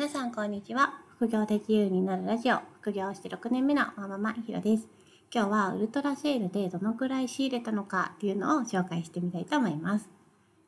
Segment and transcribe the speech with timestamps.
[0.00, 0.94] 皆さんこんにちは。
[1.18, 4.88] 副業で自由になるラジオ、副業して6年目のワママひろです。
[5.30, 10.08] 今日はウルトラセールでどのくらい仕入れたのかっていうのを紹介してみたいと思います。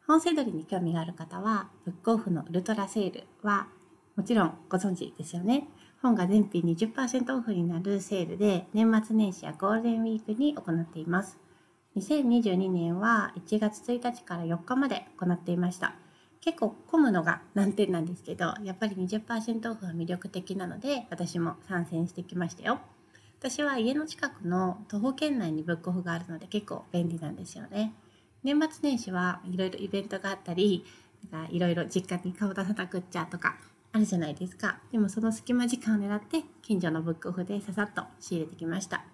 [0.06, 3.68] 本セドリに興味がある方は、ブックオフのウルトラセールは
[4.16, 5.66] もちろんご存知ですよね。
[6.02, 11.38] 本が全品20%オフになるセールで年末年始やゴールデンウィークに行っています。
[11.96, 15.94] 2022年は1月1日から4日まで行っていました。
[16.42, 22.80] 結構混むのが難点なんですけど、やっぱり20%オフは魅力的なので、私も参戦してきましたよ。
[23.38, 27.94] 私は家の近くの徒歩圏内にブックオフがあるので結構便利なんですよね。
[28.42, 30.84] 年末年始はいろいろイベントがあったり、
[31.50, 33.56] いろいろ実家に顔出さなくっちゃとか
[33.92, 34.80] あるじゃないですか。
[34.90, 39.04] でもその隙間時間を狙って近所のブックオフでささっと仕入れてきました。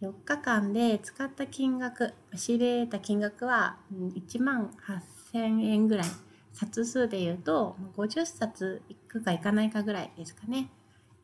[0.00, 4.70] 4日間で使った金額、仕入れた金額は1万
[5.34, 6.06] 8000円ぐらい
[6.54, 10.70] 冊数で言うと50冊いくかいかないかぐらいですかね。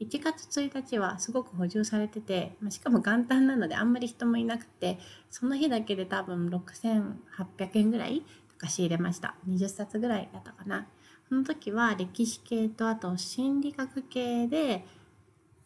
[0.00, 4.98] 1月1日はすごく補充されてて、ましかも元旦なのであんまり人もいなくて、
[5.30, 8.22] その日だけで多分6800円ぐらい
[8.52, 9.34] とか仕入れました。
[9.48, 10.86] 20冊ぐらいだったかな。
[11.28, 14.84] その時は歴史系とあと心理学系で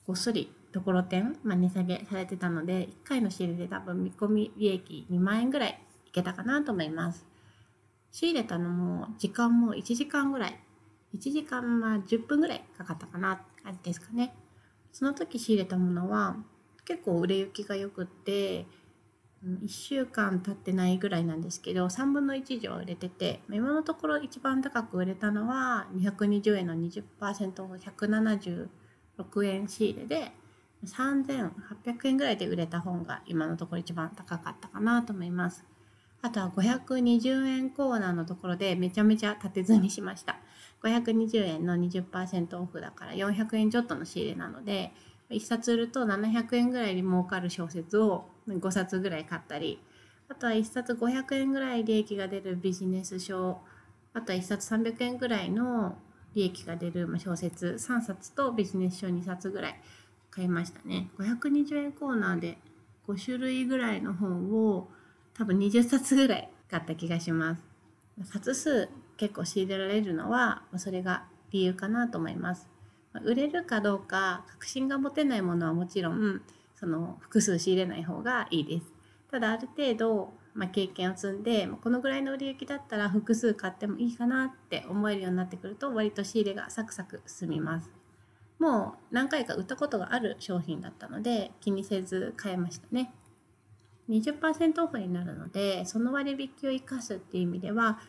[0.07, 7.25] ごっそりところてん、まあ、値下げされてたので、1回の仕入れで多分見込み利益2万円ぐらいいけたかなと思います。
[8.15, 10.57] 仕入れたのも時間も1時間ぐらい
[11.17, 14.33] 1時間ま10分ぐらいかかったかなって感じですかね
[14.93, 16.37] その時仕入れたものは
[16.85, 18.67] 結構売れ行きが良くって
[19.45, 30.31] 1週間経ってないぐらいなんですけど3分の1以上売れてて今のところ一番高く売れたのは220円の20%オフ176円仕入れで
[30.87, 31.51] 3800
[32.05, 35.65] 円ぐらいで売れた本が今のところ一番高かったかなと思います。
[36.25, 40.39] あとは520円コーナーのところでめちゃめちゃ立てずにしました。
[40.83, 44.95] 520円の20%オフだから400円ちょっとの仕入れなので、
[45.29, 49.83] 1冊売ると700円ぐらいに儲かる小説を5冊ぐらい買ったり、
[50.31, 53.61] あとは1冊500円ぐらい利益が出るビジネス書、
[54.15, 55.99] あとは1冊300円ぐらいの
[56.35, 59.81] 利益が出る小説3冊とビジネス書2冊ぐらい
[60.31, 61.11] 買いましたね。
[61.19, 62.57] 520円コーナーで
[63.09, 64.89] 5種類ぐらいの本を
[65.37, 67.63] 多分20冊ぐらい買った気がします。
[68.33, 72.69] 冊数結構仕入れられるのはそれが理由かなと思います。
[73.25, 76.43] 売れるかどうか確信が持てないものはもちろん
[76.75, 78.93] その複数仕入れない方がいいです。
[79.31, 87.91] ただある程度、まあ、経験を積んでこのぐらいの売り行きだったら複数買ってもいいかなって思えるようになってくると割と仕入れがサクサク進みます。
[88.61, 93.13] もう何回か売ったことがある商品だったので気にせず買えましたね。
[94.09, 98.01] 20%オフになるのでその割引を生かすっていう意味では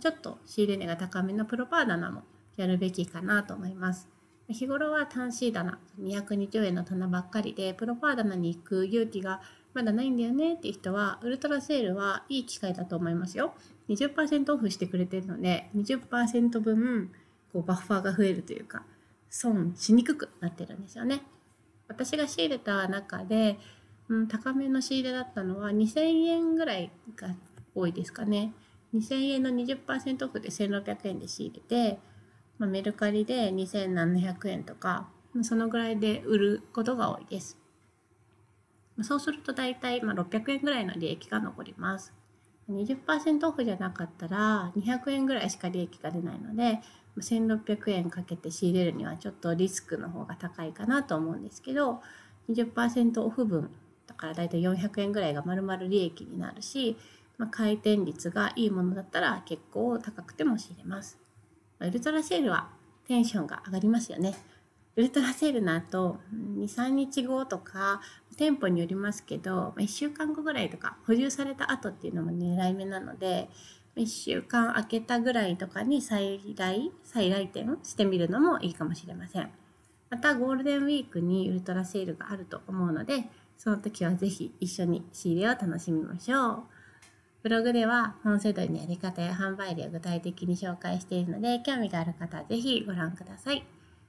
[0.00, 2.22] ちょっと仕入れ値が高めのプロパー棚も
[2.56, 4.08] やるべきかなと思います。
[4.48, 9.40] 日頃は単ー棚220円の棚ばっかりでプロパー棚に行く勇気が
[9.72, 13.54] まだないんだよねっていう人はウルトラセールはいい機会だと思いますよ。
[13.88, 17.10] 20%オフしてくれてるので20%分
[17.52, 18.84] こうバッファーが増えるというか
[19.30, 21.22] 損しにくくなってるんですよね。
[21.88, 23.58] 私が仕入れた中で
[24.08, 27.34] うん、高めの仕入れだったのは2000円ぐらいが
[27.74, 28.52] 多いですかね。
[28.94, 31.98] 2000円の20%オフで1600円で仕入れて、
[32.58, 35.08] まあ、メルカリで2700円とか、
[35.42, 37.58] そのぐらいで売ることが多いです。
[39.02, 42.12] そうすると大体まあ600円ぐらいの利益が残ります。
[42.70, 46.80] 20%オフじゃなかったら200円ぐらいしか利益が出ないので
[47.18, 52.00] 1600円かけて仕入れるにはちょっとリスクの方が高いかなと思うんですけど
[52.50, 53.70] 20%オフ分
[54.06, 56.96] だから大体400円ぐらいが丸々利益になるし、
[57.38, 61.18] まあ、回転率がいいものだったら結構高くても仕入れます。
[61.80, 62.68] ウルトラセールは
[63.06, 64.34] テンションが上がりますよね。
[64.96, 66.18] ウルトラセールの後、
[66.56, 68.00] 2、3日後とか、
[68.36, 73.50] 店舗によりますけど、1週間後ぐらいとか、補充された後っていうのも狙い目なので、
[73.96, 79.50] 1週間空けたぐらいとかに再来、再来店してみるのもいいかもしれません。
[80.10, 83.24] またゴールデンウィークにウルトラセールがあると思うので、
[83.56, 86.62] その時はぜひ一緒に仕入れを楽しみましょう。
[87.42, 93.64] ブログでは本世代のやり方や販売例を具体的に紹介しているので、興味がある方はぜひご覧ください。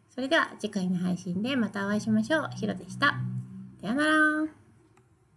[0.09, 2.49] それでは次回の配信でまたお会いしましょう。
[2.55, 3.15] ひろでした。
[3.81, 4.64] さよなら。